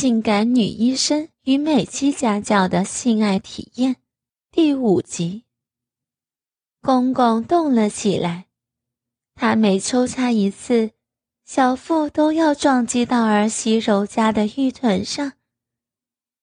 [0.00, 3.96] 性感女医生与美妻家教的性爱体验
[4.50, 5.44] 第五集。
[6.80, 8.46] 公公动了起来，
[9.34, 10.92] 他每抽插一次，
[11.44, 15.34] 小腹都要撞击到儿媳柔家的玉臀上。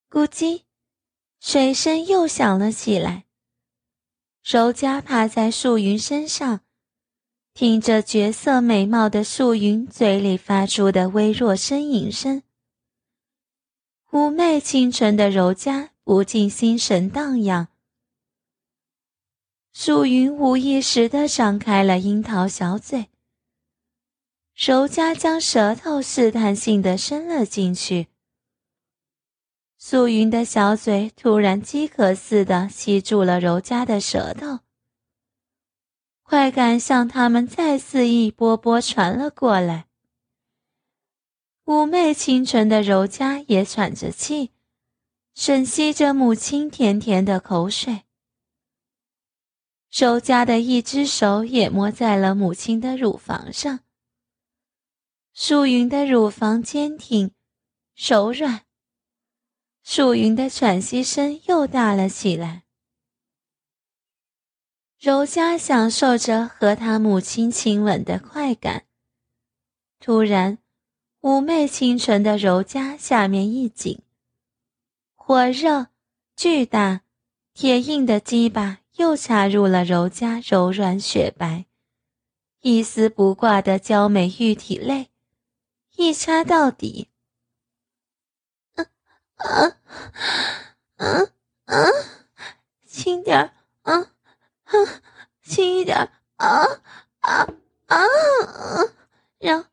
[0.08, 0.62] 咕叽，
[1.39, 3.24] 水声又响了起来。
[4.44, 6.60] 柔家趴在素云身上，
[7.55, 12.44] 听着绝色美貌的素云嘴里发出的微弱呻吟声。
[14.18, 17.67] 妩媚清纯的柔嘉不禁心神荡漾。
[19.71, 23.11] 素云无意识地张开了樱桃小嘴，
[24.55, 28.08] 柔嘉将舌头试探性地伸了进去。
[29.77, 34.61] 素云的小嘴突然饥渴似的吸住了柔嘉的舌头，
[36.23, 39.87] 快感向他们再肆意波波传了过来。
[41.67, 44.53] 妩媚清纯的柔嘉也喘着气，
[45.35, 48.03] 吮吸着母亲甜甜的口水。
[49.92, 53.81] 柔嘉的一只手也摸在了母亲的乳房上。
[55.33, 57.33] 素云的乳房坚挺、
[57.97, 58.61] 柔软，
[59.83, 62.64] 素云的喘息声又大了起来。
[64.97, 68.86] 柔嘉享受着和他母亲亲吻的快感，
[69.99, 70.59] 突然。
[71.20, 74.02] 妩媚清纯的柔嘉下面一紧，
[75.16, 75.88] 火热、
[76.36, 77.02] 巨大、
[77.54, 81.66] 铁硬的鸡巴又插入了柔嘉柔软雪白、
[82.62, 85.10] 一丝不挂的娇美玉体内，
[85.95, 87.10] 一插到底。
[88.76, 88.86] 啊
[89.36, 89.78] 啊
[90.98, 91.32] 啊
[91.66, 91.76] 啊，
[92.86, 94.08] 轻点儿，嗯
[94.66, 94.88] 嗯，
[95.44, 96.64] 轻一点儿，啊
[97.22, 97.48] 啊
[97.88, 98.06] 啊，
[99.40, 99.66] 让。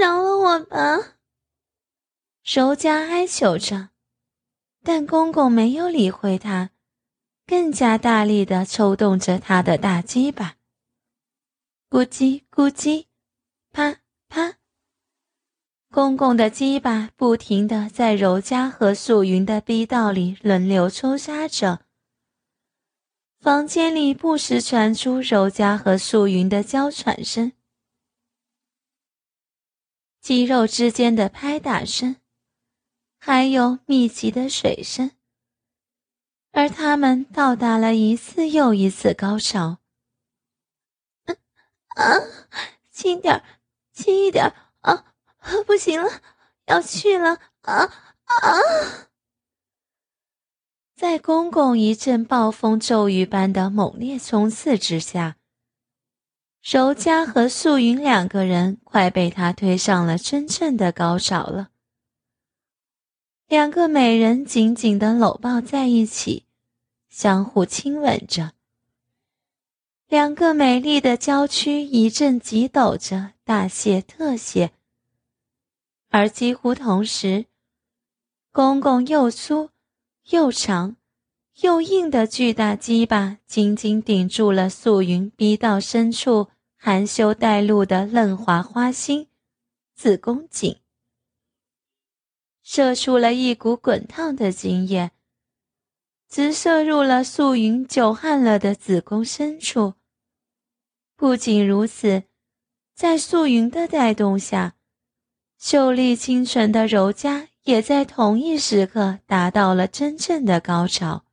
[0.00, 1.18] 饶了我吧！
[2.42, 3.90] 柔嘉哀求着，
[4.82, 6.70] 但公公没有理会他，
[7.46, 10.56] 更加大力的抽动着他的大鸡巴。
[11.90, 13.04] 咕叽咕叽，
[13.72, 13.98] 啪
[14.30, 14.54] 啪，
[15.90, 21.80] 公公的鸡巴不停的在柔嘉和素云的逼道里轮流抽插着。
[23.38, 27.52] 房间里不时传出柔嘉和素云的娇喘声。
[30.20, 32.16] 肌肉之间的拍打声，
[33.18, 35.12] 还有密集的水声，
[36.52, 39.78] 而他们到达了一次又一次高潮。
[41.96, 42.14] 啊，
[42.90, 43.42] 轻点
[43.92, 45.14] 轻一点啊！
[45.66, 46.08] 不行了，
[46.66, 47.84] 要去了啊
[48.24, 48.60] 啊！
[50.94, 55.36] 在公公一阵暴风骤雨般的猛烈冲刺之下。
[56.72, 61.70] 柔嘉和素云两个人快被他推上了真正的高潮了。
[63.48, 66.44] 两个美人紧紧地搂抱在一起，
[67.08, 68.52] 相互亲吻着。
[70.06, 74.70] 两个美丽的娇躯一阵急抖着，大泄特泄。
[76.10, 77.46] 而几乎同时，
[78.52, 79.70] 公公又粗
[80.28, 80.94] 又长。
[81.62, 86.48] 又硬的巨大鸡巴紧紧顶住了素云逼到深处
[86.82, 89.28] 含羞带露的嫩滑花心，
[89.94, 90.80] 子宫颈，
[92.62, 95.10] 射出了一股滚烫的精液，
[96.26, 99.92] 直射入了素云久旱了的子宫深处。
[101.16, 102.22] 不仅如此，
[102.94, 104.76] 在素云的带动下，
[105.58, 111.26] 秀丽清纯的柔嘉也在同一时刻达到了真正的高潮。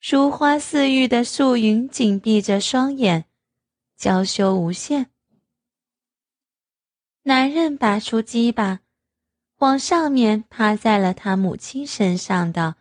[0.00, 3.26] 如花似玉的素云紧闭着双眼，
[4.02, 5.10] 娇羞无限。
[7.22, 8.80] 男人拔出鸡巴，
[9.58, 12.74] 往上面趴在了他母亲身上的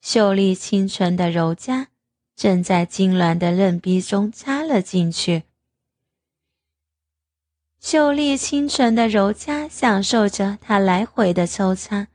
[0.00, 1.90] 秀丽清纯的柔嘉，
[2.34, 5.44] 正在痉挛的嫩逼中插了进去。
[7.78, 12.08] 秀丽清纯的柔嘉享受着他来回的抽插。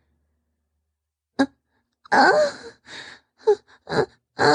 [1.37, 1.47] 嗯
[2.09, 2.19] 啊，
[3.85, 4.09] 啊。
[4.33, 4.45] 啊！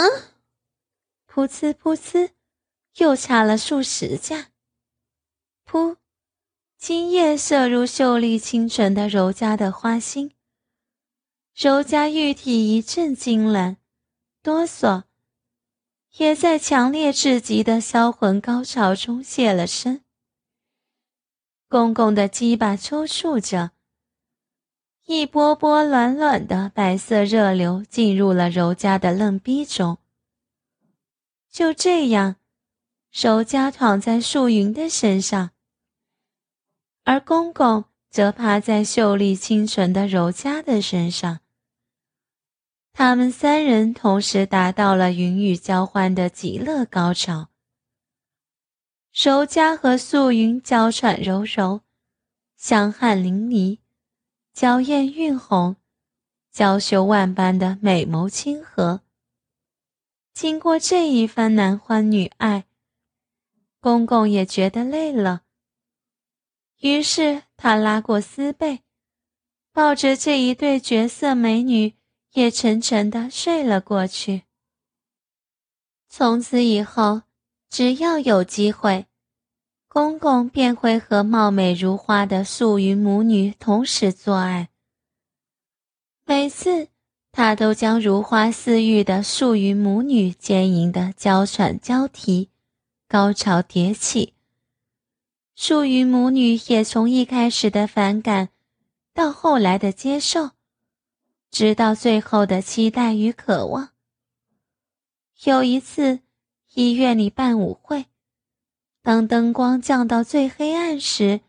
[1.27, 2.33] 噗呲噗呲，
[2.97, 4.49] 又插了数十下。
[5.65, 5.97] 噗！
[6.79, 10.33] 精液射入秀丽清纯的柔嘉的花心，
[11.55, 13.77] 柔嘉玉体一阵痉挛、
[14.43, 15.05] 哆嗦，
[16.19, 20.05] 也在强烈至极的销魂高潮中泄了身。
[21.69, 23.73] 公公的鸡巴抽搐着。
[25.07, 29.99] 一波波暖暖的白色热流进入了柔嘉的嫩逼中。
[31.51, 32.37] 就这样，
[33.13, 35.51] 柔嘉躺在素云的身上，
[37.05, 41.41] 而公公则趴在秀丽清纯的柔嘉的身上。
[42.93, 47.49] 他们三人同时达到了云雨交欢的极乐高潮。
[49.15, 51.81] 柔嘉和素云娇喘柔柔，
[52.57, 53.79] 香汗淋漓，
[54.53, 55.77] 娇艳晕红，
[56.53, 59.01] 娇羞万般的美眸亲和。
[60.35, 62.66] 经过这一番男欢女爱，
[63.87, 65.43] 公公也觉得累了，
[66.81, 68.81] 于是他拉过丝被，
[69.73, 71.95] 抱着这一对绝色美女。
[72.33, 74.43] 也沉沉的睡了过去。
[76.09, 77.23] 从此以后，
[77.71, 79.07] 只要有机会，
[79.87, 84.69] 公公便会和貌美如花的素云母女同时做爱。
[86.25, 86.89] 每次，
[87.31, 92.51] 他都将如花似玉的素云母女坚硬的娇喘交替，
[93.09, 94.35] 高潮迭起。
[95.55, 98.51] 素云母女也从一开始的反感，
[99.15, 100.51] 到后来的接受。
[101.51, 103.91] 直到最后的期待与渴望。
[105.45, 106.21] 有一次，
[106.75, 108.07] 医院里办舞会，
[109.03, 111.41] 当灯光降到最黑暗时，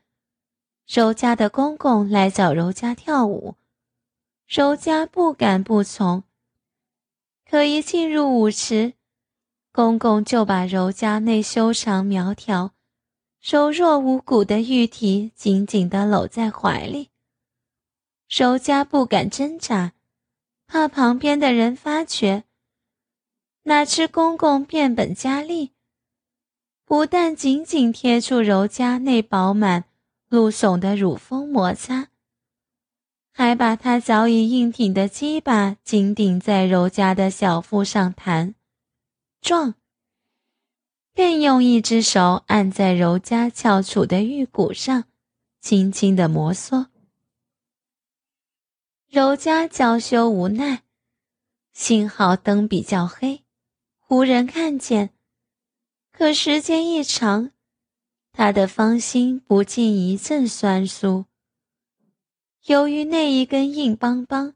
[0.87, 3.55] 柔家的公公来找柔家跳舞，
[4.47, 6.23] 柔家不敢不从。
[7.49, 8.93] 可一进入舞池，
[9.77, 12.71] 公公就把柔家那修长苗条、
[13.39, 17.11] 柔弱无骨的玉体紧紧地搂在怀里。
[18.27, 19.93] 柔家不敢挣扎。
[20.65, 22.45] 怕旁边的人发觉，
[23.65, 25.73] 哪知公公变本加厉，
[26.83, 29.83] 不但紧紧贴住柔嘉那饱满、
[30.27, 32.07] 露耸的乳峰摩擦，
[33.31, 38.55] 还把他早已硬挺的鸡巴紧顶在柔嘉的小腹上弹、
[39.41, 39.75] 壮，
[41.13, 45.05] 便用一只手按在柔嘉翘楚的玉骨上，
[45.61, 46.87] 轻轻的摩挲。
[49.07, 50.83] 柔嘉娇羞无奈，
[51.71, 53.43] 幸好灯比较黑，
[54.09, 55.11] 无人看见。
[56.11, 57.51] 可时间一长，
[58.33, 61.25] 他的芳心不禁一阵酸酥。
[62.65, 64.55] 由于那一根硬邦邦、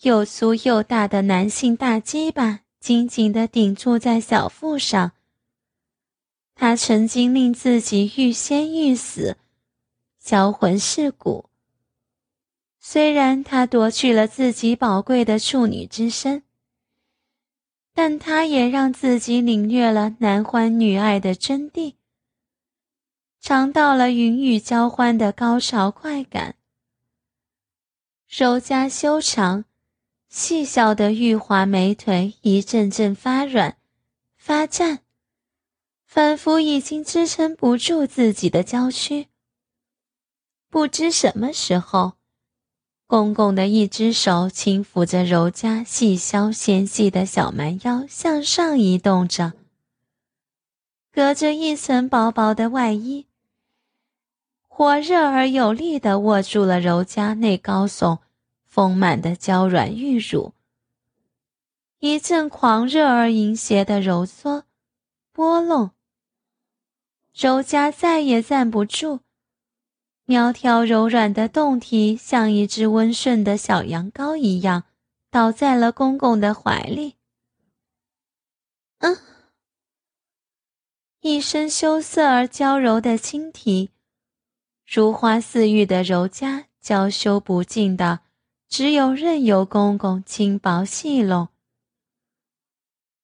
[0.00, 5.12] 又粗又大的男性大鸡巴紧紧地顶住在小腹上，
[6.54, 9.36] 他曾经令自己欲仙欲死，
[10.18, 11.50] 销魂蚀骨。
[12.78, 16.44] 虽然他夺去了自己宝贵的处女之身，
[17.92, 21.94] 但他也让自己领略了男欢女爱的真谛，
[23.40, 26.54] 尝到了云雨交欢的高潮快感。
[28.28, 29.64] 柔嘉修长、
[30.38, 33.78] 细小的玉华美腿一阵阵发软、
[34.36, 34.98] 发颤，
[36.04, 39.28] 仿佛已经支撑不住自己的娇躯。
[40.68, 42.12] 不知什么时候。
[43.06, 49.54] 公公的一只手轻抚着柔嘉细削纤细的小蛮腰，向上移动着，
[51.10, 53.24] 隔着一层薄薄的外衣，
[54.68, 58.18] 火热而有力地握住了柔嘉那高耸、
[58.76, 60.52] 丰满的娇软玉乳。
[61.98, 64.64] 一阵狂热而淫邪的揉搓、
[65.32, 65.92] 拨弄，
[67.32, 69.20] 柔嘉再也站不住。
[70.26, 74.84] 苗条柔软的胴体像一只温顺的小羊羔一样，
[75.30, 77.14] 倒在了公公的怀里。
[78.98, 79.16] 嗯，
[81.20, 83.88] 一身羞涩而娇柔的青啼，
[84.86, 88.20] 如花似玉的柔嘉娇羞不尽的，
[88.68, 91.48] 只有任由公公轻薄戏弄。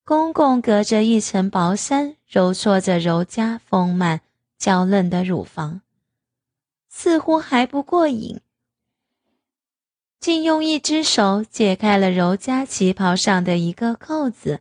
[0.04, 4.20] 公公隔着一层薄衫，揉搓着柔嘉丰满
[4.58, 5.80] 娇嫩的乳房。
[6.88, 8.40] 似乎还不过瘾，
[10.20, 14.60] 竟用一只手解开了柔嘉旗袍上的一个扣子，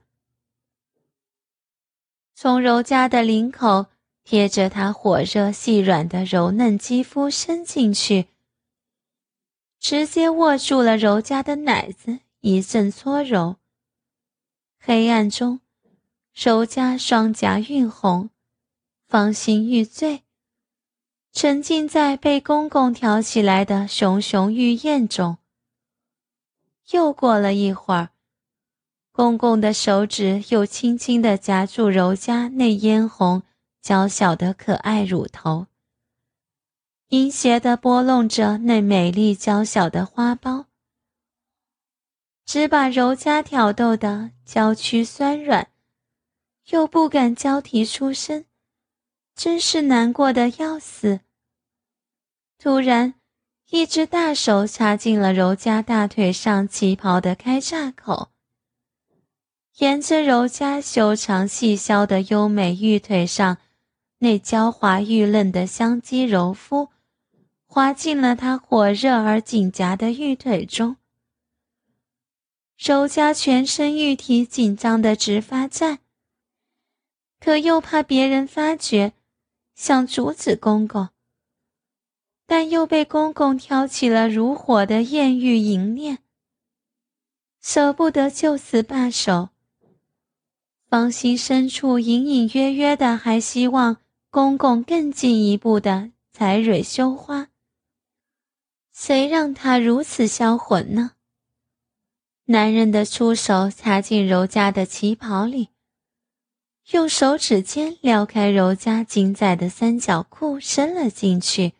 [2.33, 3.87] 从柔嘉的领口
[4.23, 8.27] 贴着她火热细软的柔嫩肌肤伸进去，
[9.81, 13.55] 直接握住了柔嘉的奶子，一阵搓揉。
[14.79, 15.59] 黑暗中，
[16.35, 18.29] 柔嘉双颊晕红，
[19.07, 20.21] 芳心欲醉。
[21.33, 25.39] 沉浸在被公公挑起来的熊熊欲焰中。
[26.91, 28.09] 又过了一会儿，
[29.11, 33.41] 公公的手指又轻轻地夹住柔嘉那嫣红、
[33.81, 35.65] 娇小的可爱乳头，
[37.11, 40.67] 淫邪地拨弄着那美丽娇小的花苞，
[42.45, 45.67] 只把柔嘉挑逗得娇躯酸软，
[46.69, 48.45] 又不敢交提出声。
[49.35, 51.19] 真是难过的要死。
[52.57, 53.15] 突然，
[53.71, 58.29] 一只大手插进了柔嘉大腿上旗袍的开叉口，
[59.79, 63.57] 沿着柔嘉修长细削的优美玉腿上
[64.19, 66.89] 那娇滑玉嫩的香肌柔肤，
[67.73, 70.97] 滑进了她火热而紧夹的玉腿中。
[72.77, 75.99] 柔嘉全身玉体紧张的直发颤，
[77.39, 79.13] 可又怕别人发觉，
[79.73, 81.07] 想阻止公公，
[82.45, 86.19] 但又被公公挑起了如火的艳遇淫念，
[87.61, 89.51] 舍不得就此罢手，
[90.89, 93.95] 芳心深处隐隐约约的还希望
[94.29, 97.47] 公公更进一步的采蕊羞花，
[99.03, 101.13] 谁让他如此销魂呢？
[102.45, 105.69] 男人的出手插进柔嘉的旗袍里，
[106.91, 111.73] 用手指尖撩开柔嘉紧窄的三角裤，伸了进去，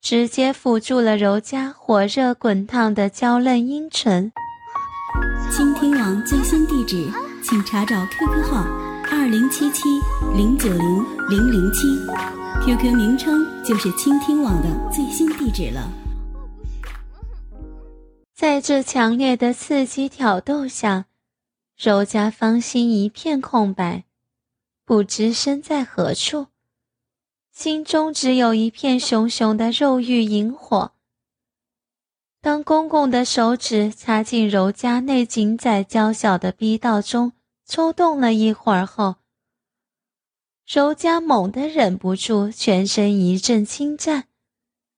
[0.00, 4.32] 直接抚住了柔嘉火热滚烫的娇嫩阴唇。
[5.48, 7.08] 倾听网最新地址，
[7.44, 8.64] 请查找 QQ 号
[9.12, 9.84] 二零七七
[10.34, 11.86] 零九零零零七
[12.64, 15.92] ，QQ 名称就是倾听网的最新地址了。
[18.34, 21.04] 在这强烈的刺激挑逗下，
[21.76, 24.04] 柔嘉芳心一片空白，
[24.86, 26.46] 不知身在何处，
[27.52, 30.92] 心中只有一片熊熊的肉欲萤火。
[32.40, 37.32] 当公公的手指插进柔嘉那紧窄娇小的逼道中，
[37.66, 39.16] 抽动了一会儿后，
[40.68, 44.28] 柔嘉猛地忍不住全身一阵轻颤，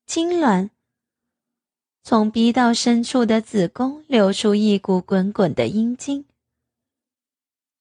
[0.04, 0.70] 痉挛。
[2.02, 6.24] 从逼道深处的子宫流出一股滚滚的阴茎，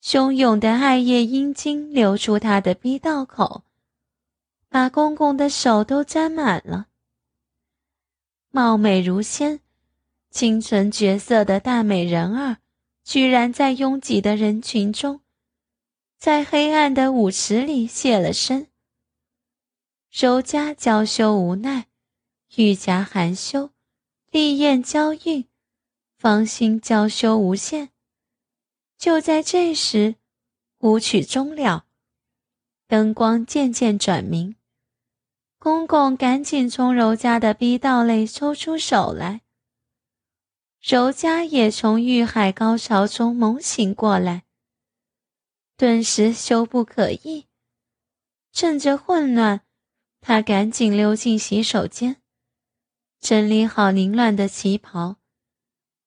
[0.03, 3.63] 汹涌的艾叶阴茎流出他的逼道口，
[4.69, 6.86] 把公公的手都沾满了。
[8.51, 9.62] 貌美如仙、
[10.29, 12.58] 清纯绝色的大美人儿，
[13.03, 15.22] 居然在拥挤的人群中，
[16.19, 18.67] 在黑暗的舞池里现了身。
[20.11, 21.88] 柔嘉娇羞无奈，
[22.57, 23.71] 玉颊含羞。
[24.29, 25.47] 丽艳娇韵，
[26.17, 27.91] 芳心娇羞无限。
[28.97, 30.15] 就在这时，
[30.79, 31.85] 舞曲终了，
[32.85, 34.57] 灯光渐渐转明。
[35.57, 39.39] 公公赶紧从柔家的逼道内抽出手来。
[40.81, 44.43] 柔家也从欲海高潮中猛醒过来，
[45.79, 47.45] 顿时羞不可抑。
[48.51, 49.62] 趁着混乱，
[50.19, 52.17] 他赶紧溜进洗手间。
[53.21, 55.15] 整理好凌乱的旗袍，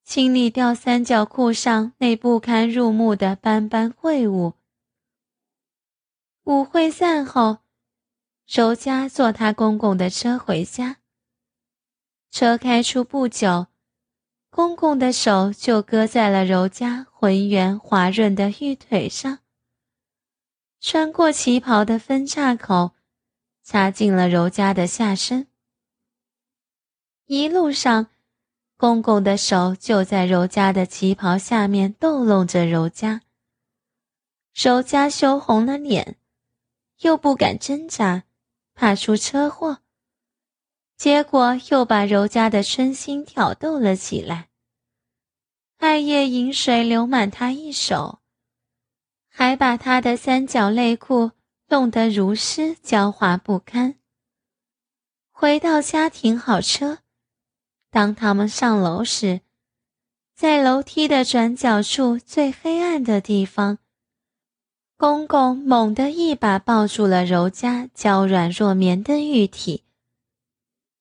[0.05, 4.53] 清理掉三角裤上那不堪入目的斑斑秽物。
[6.45, 7.61] 舞会散后，
[8.47, 10.99] 柔嘉坐他公公的车回家。
[12.31, 13.69] 车开出不久，
[14.51, 19.39] 公公的手就搁在了柔嘉浑圆滑润的玉腿上，
[20.85, 22.91] 穿过旗袍的分叉口，
[23.63, 25.47] 插进了柔嘉的下身。
[27.27, 28.09] 一路上，
[28.77, 33.23] 公公的手就在柔嘉的旗袍下面逗弄着柔嘉。
[34.53, 36.17] 柔嘉羞红了脸，
[37.03, 38.25] 又不敢挣扎，
[38.75, 39.83] 怕出车祸，
[40.97, 44.49] 结果又把柔嘉的春心挑逗了起来。
[45.77, 48.19] 艾叶饮水流满他一手，
[49.35, 51.31] 还把他的三角内裤
[51.69, 53.95] 弄得如湿娇滑不堪。
[55.31, 56.99] 回到家停好车。
[57.91, 59.41] 当他们上楼时，
[60.35, 63.79] 在楼梯的转角处最黑暗的地方，
[64.99, 69.85] 公公猛地一把抱住了柔嘉娇软若棉的玉体，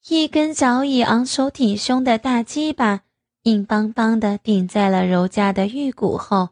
[0.08, 3.02] 一根早已昂首挺胸的大鸡巴
[3.44, 6.50] 硬邦邦地顶在了柔嘉的玉骨后。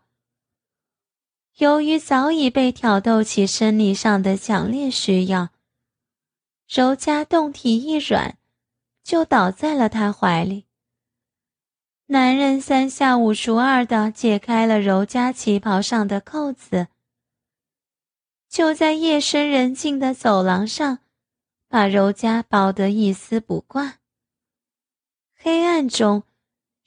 [1.60, 5.50] 由于早已被挑逗起生理上的强烈需要，
[6.68, 8.36] 柔嘉动体一软。
[9.02, 10.68] 就倒在了他怀里。
[12.08, 16.90] 男人三下五除二的解开了柔嘉旗袍上的扣子，
[18.48, 21.00] 就在夜深人静的走廊上，
[21.68, 23.98] 把柔嘉抱得一丝不挂。
[25.36, 26.22] 黑暗中，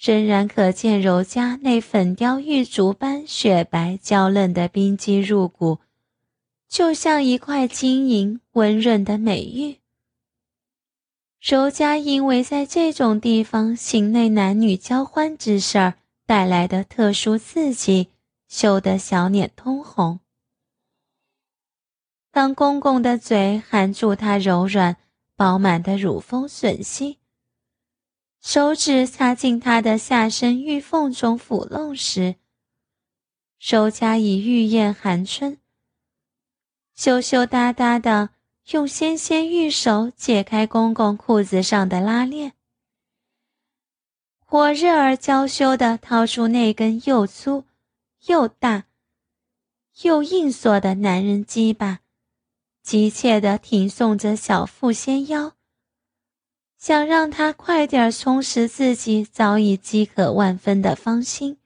[0.03, 5.79] 仍然可见柔嘉那粉雕玉琢般雪白娇嫩的冰肌入骨，
[6.69, 9.77] 就像一块晶莹温润的美玉。
[11.41, 15.95] 柔嘉因为在这种地方行内男女交欢之事儿
[16.27, 18.09] 带来的特殊刺激，
[18.49, 20.19] 羞得小脸通红。
[22.33, 24.97] 当公公的嘴含住她柔软、
[25.37, 27.19] 饱满的乳峰吮吸，
[28.43, 32.35] 手指插进他的下身玉缝中抚弄时，
[33.61, 35.59] 周家已玉艳含春，
[36.93, 38.31] 羞羞答答的
[38.73, 42.55] 用纤纤玉手解开公公裤子上的拉链，
[44.45, 47.65] 火热而娇羞的掏出那根又粗
[48.27, 48.87] 又大。
[50.03, 52.01] 又硬索的男人鸡巴，
[52.83, 55.53] 急切地挺送着小腹纤腰，
[56.83, 61.59] 想让他快点充实自己早已饥渴万分的芳心，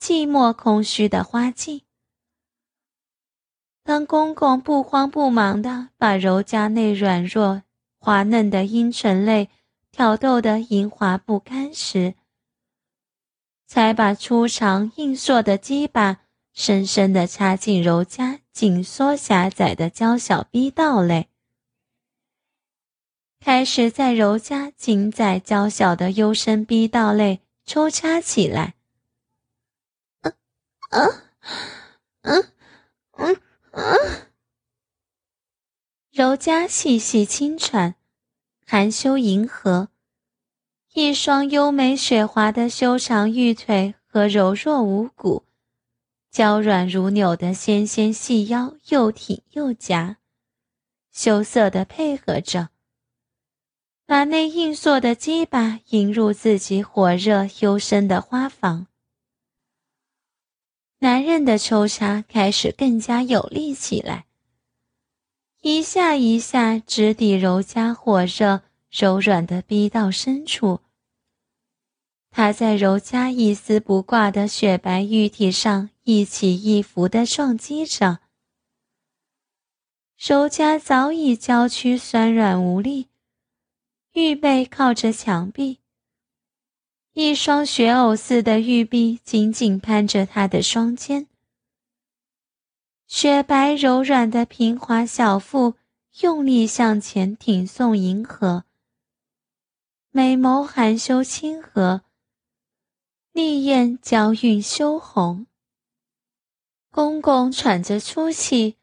[0.00, 1.84] 寂寞空虚的花季。
[3.84, 7.62] 当公公不慌不忙地把柔家那软弱
[8.00, 9.48] 滑嫩的阴唇泪
[9.92, 12.14] 挑逗得莹滑不堪时，
[13.68, 16.22] 才把粗长硬硕的鸡巴。
[16.52, 21.28] 深深地插进柔家紧缩狭窄的娇小逼道内，
[23.40, 28.74] 开始在柔家紧窄娇小的幽深逼道内抽插起来。
[30.22, 30.32] 嗯
[30.90, 31.22] 嗯
[32.22, 32.52] 嗯
[33.12, 33.40] 嗯
[33.72, 34.26] 嗯，
[36.10, 37.94] 柔家细细轻喘，
[38.66, 39.90] 含羞迎合，
[40.94, 45.44] 一双优美雪滑的修长玉腿和柔弱无骨。
[46.30, 50.18] 娇软如纽的纤纤细腰又挺又夹，
[51.12, 52.70] 羞涩地配合着，
[54.06, 58.86] 把那硬硕的鸡巴引入自己火热幽深的花房。
[61.00, 64.26] 男人的抽插开始更加有力起来，
[65.60, 70.80] 一下一下直抵柔家火热柔软的逼道深处。
[72.30, 75.90] 他在柔家一丝不挂的雪白玉体上。
[76.08, 78.20] 一起一伏的撞击着，
[80.16, 83.08] 柔家早已娇躯酸软无力，
[84.18, 85.80] 玉背靠着墙壁，
[87.12, 91.26] 一双雪藕似的玉臂紧紧攀着他的双肩，
[93.06, 95.74] 雪白柔软的平滑小腹
[96.22, 98.64] 用力向前挺送迎合，
[100.12, 102.00] 美眸含羞亲和，
[103.32, 105.46] 丽艳娇韵羞红。
[106.90, 108.76] 公公喘着粗气，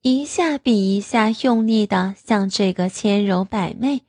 [0.00, 4.02] 一下比一下用力地向这个纤柔百媚、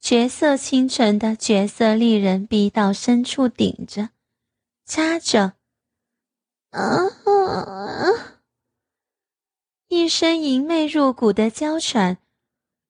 [0.00, 4.10] 绝色清纯的绝色丽人逼到深处顶着、
[4.84, 5.54] 扎着，
[6.70, 7.08] 啊！
[9.88, 12.18] 一声淫媚入骨的娇喘，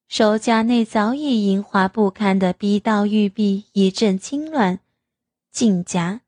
[0.09, 4.79] 手夹内早已莹滑不堪的逼到玉臂一阵痉挛，
[5.51, 6.21] 紧夹。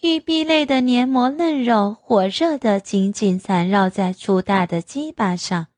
[0.00, 5.68] 玉臂内的黏膜嫩肉火热的紧紧缠绕在粗大的鸡巴上，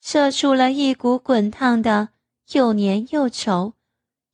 [0.00, 2.10] 射出了一股滚烫的
[2.52, 3.72] 又黏又稠、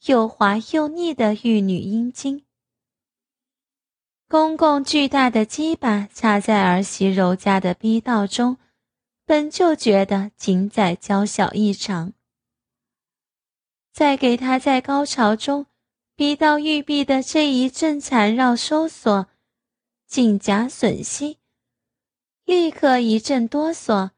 [0.07, 2.45] 又滑又腻的玉女阴茎。
[4.29, 8.59] 公公巨大的鸡巴插在儿媳柔家的逼道中，
[9.25, 12.13] 本就觉得紧窄娇小异常，
[13.93, 15.67] 再给他在高潮中。
[16.17, 19.29] 逼到玉臂的这一阵缠绕收缩，
[20.07, 21.39] 颈夹吮吸，
[22.45, 24.11] 立刻一阵哆嗦，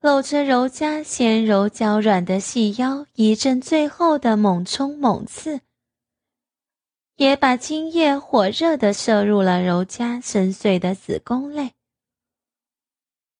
[0.00, 5.60] 搂着柔家纤柔娇软的细腰，一阵最后的猛冲猛刺，
[7.16, 11.74] 也把精液火热的射入了柔家深邃的子宫内，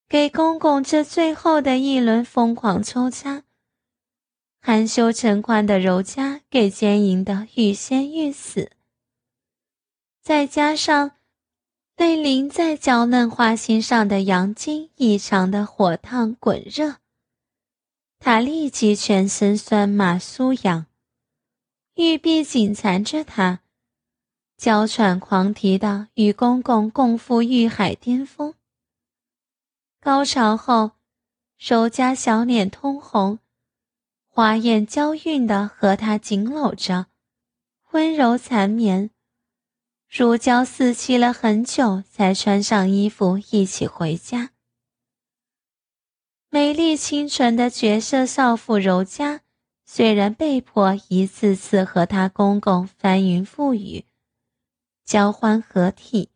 [0.06, 3.44] 给公公这最后的一轮疯狂抽插。
[4.60, 8.70] 含羞成欢的柔嘉给奸淫的欲仙欲死，
[10.20, 11.12] 再加上
[12.00, 16.96] 被淋在娇嫩花心上的阳精异常的火烫滚热，
[18.18, 20.86] 他立即全身酸麻酥痒，
[21.96, 23.60] 玉臂紧缠着他，
[24.56, 28.54] 娇喘狂啼的与公公共赴欲海巅峰。
[30.00, 30.92] 高潮后，
[31.58, 33.40] 柔嘉小脸通红。
[34.26, 37.08] 花艳娇韵的和他紧搂着，
[37.90, 39.10] 温柔缠绵，
[40.12, 44.50] 如胶似漆了很久，才穿上衣服一起回家。
[46.48, 49.42] 美丽清纯的绝色少妇柔嘉，
[49.86, 54.04] 虽然被迫一次次和她公公翻云覆雨，
[55.04, 56.30] 交欢合体，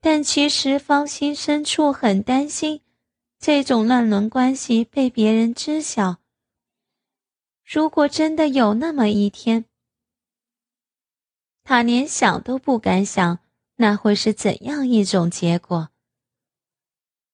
[0.00, 2.80] 但其实芳心深处很担心，
[3.38, 6.16] 这种乱伦关系被别人知晓。
[7.64, 9.66] 如果真的有那么一天，
[11.70, 13.38] 他连想都不敢想，
[13.76, 15.90] 那会是怎样一种结果？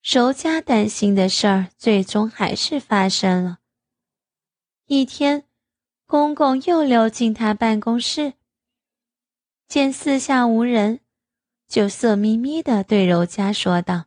[0.02, 3.60] 柔家担心的事儿，最终还是发生了。
[4.84, 5.46] 一天，
[6.04, 8.34] 公公又溜进他办公室，
[9.68, 11.00] 见四下无人，
[11.66, 14.04] 就色眯眯的对柔嘉说道：“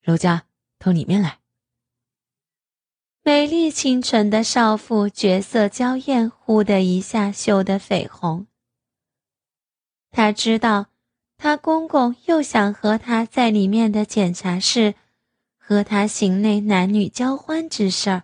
[0.00, 0.46] 柔家，
[0.78, 1.40] 到里面来。”
[3.24, 8.46] 美丽清纯的少妇，绝色娇艳，忽的一下羞得绯红。
[10.10, 10.86] 她知道。
[11.36, 14.94] 他公公又想和他在里面的检查室，
[15.58, 18.22] 和他行内男女交欢之事儿。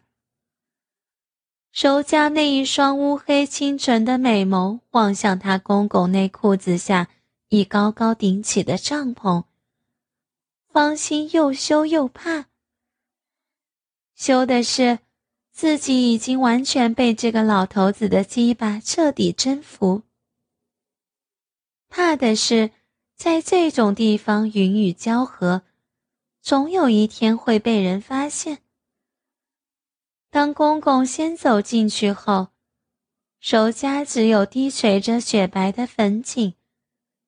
[1.75, 7.09] 柔家那一双乌黑清纯的美眸望向他公公那裤子下
[7.49, 9.45] 已高高顶起的帐篷，
[10.73, 12.50] 芳心又羞又怕。
[14.21, 14.99] 羞的是，
[15.51, 20.03] 自己已经完全被这个老头子的鸡巴彻底征服；
[21.89, 22.73] 怕的是。
[23.17, 25.63] 在这种地方云雨交合，
[26.43, 28.59] 总有一天会被人发现。
[30.31, 32.49] 当公公先走进去后，
[33.41, 36.55] 柔家只有低垂着雪白的粉颈，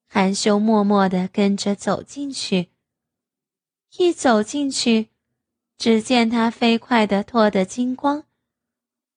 [0.08, 2.68] 含羞默默地跟着走进去。
[3.98, 5.08] 一走进去，
[5.76, 8.24] 只见他飞快地脱得精光，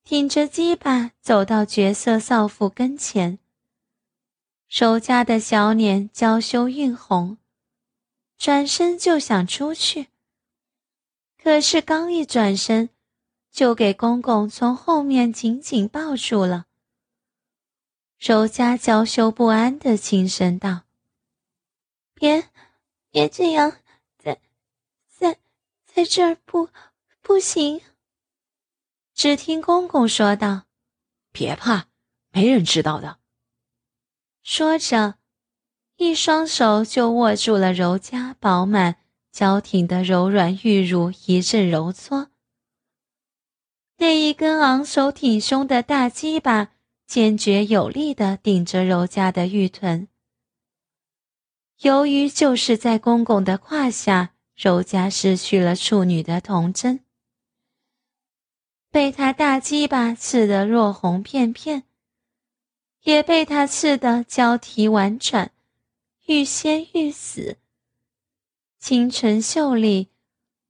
[0.04, 3.40] 挺着鸡巴走到绝色少妇跟前。
[4.68, 7.38] 守家的小脸娇羞晕红，
[8.38, 10.08] 转身就想出去。
[11.42, 12.90] 可是刚一转身，
[13.52, 16.66] 就给公公从后面紧紧抱住了。
[18.18, 20.82] 柔家娇羞不安的轻声道
[22.16, 22.50] ：“别，
[23.12, 23.78] 别这样，
[25.96, 26.70] 在这儿不，
[27.22, 27.80] 不行。”
[29.16, 30.64] 只听公公说道
[31.32, 31.88] ：“别怕，
[32.34, 33.20] 没人知道的。”
[34.44, 35.16] 说着，
[35.96, 38.98] 一双手就握住了柔家饱满、
[39.32, 42.30] 娇挺的柔软玉乳，一阵揉搓。
[43.98, 46.74] 那一根昂首挺胸的大鸡巴，
[47.08, 50.10] 坚决有力地顶着柔家的玉臀。
[51.80, 57.02] 由于就是在公公的胯下，柔家失去了处女的童真，
[58.90, 61.84] 被他大鸡巴刺得若红片片。
[63.04, 65.52] 也被他刺得娇啼婉转，
[66.26, 67.58] 欲仙欲死。
[68.80, 70.10] 清纯秀丽、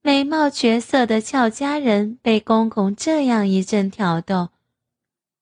[0.02, 4.50] 美貌绝色的俏佳人被公公这样一阵挑逗，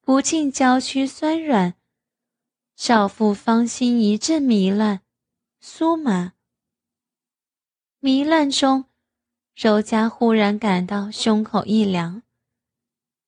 [0.03, 1.75] 不禁娇躯酸软，
[2.77, 5.01] 少妇芳心一阵迷乱、
[5.61, 6.35] 酥麻。
[8.05, 8.85] 迷乱中，
[9.57, 12.21] 柔家忽然感到胸口一凉，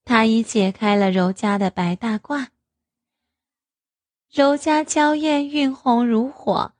[0.05, 2.49] 他已解开了柔家的白大褂。
[4.31, 6.75] 柔家娇艳晕红如火，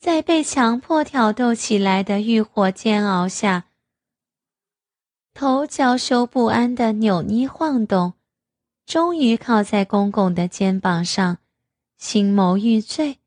[0.00, 3.68] 在被强迫挑逗起来的欲火煎熬下，
[5.34, 8.14] 头娇羞不安的扭捏晃动，
[8.84, 11.38] 终于靠在公公的肩膀上，
[11.96, 13.20] 心眸欲醉，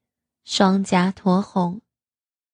[0.44, 1.80] 双颊酡红。